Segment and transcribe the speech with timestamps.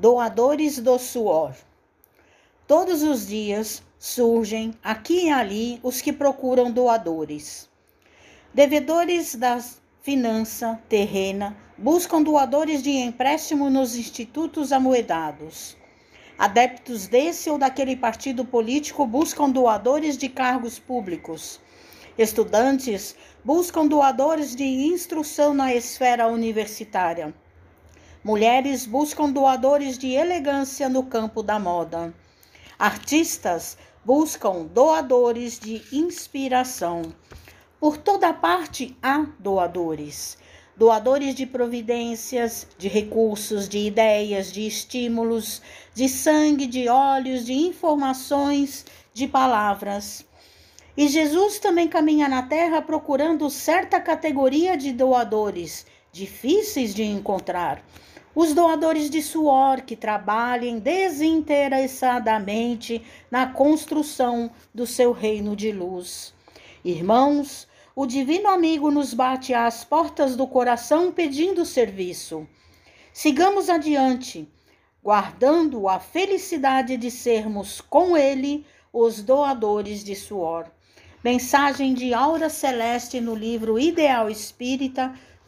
[0.00, 1.54] doadores do suor.
[2.66, 7.68] Todos os dias surgem aqui e ali os que procuram doadores.
[8.54, 9.62] Devedores da
[10.00, 15.76] finança terrena buscam doadores de empréstimo nos institutos amoedados.
[16.38, 21.60] Adeptos desse ou daquele partido político buscam doadores de cargos públicos.
[22.16, 23.14] Estudantes
[23.44, 27.34] buscam doadores de instrução na esfera universitária.
[28.22, 32.12] Mulheres buscam doadores de elegância no campo da moda.
[32.78, 37.14] Artistas buscam doadores de inspiração.
[37.80, 40.36] Por toda parte há doadores.
[40.76, 45.62] Doadores de providências, de recursos, de ideias, de estímulos,
[45.94, 48.84] de sangue, de olhos, de informações,
[49.14, 50.26] de palavras.
[50.94, 57.82] E Jesus também caminha na terra procurando certa categoria de doadores, difíceis de encontrar.
[58.34, 66.32] Os doadores de suor que trabalhem desinteressadamente na construção do seu reino de luz.
[66.84, 72.48] Irmãos, o divino amigo nos bate às portas do coração pedindo serviço.
[73.12, 74.48] Sigamos adiante,
[75.02, 80.70] guardando a felicidade de sermos com ele os doadores de suor.
[81.22, 85.12] Mensagem de Aura Celeste no livro Ideal Espírita,